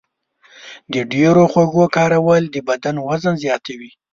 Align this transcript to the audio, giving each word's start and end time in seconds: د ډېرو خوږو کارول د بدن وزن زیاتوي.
د 0.93 0.95
ډېرو 1.13 1.43
خوږو 1.51 1.85
کارول 1.97 2.43
د 2.49 2.57
بدن 2.69 2.95
وزن 3.07 3.35
زیاتوي. 3.43 3.91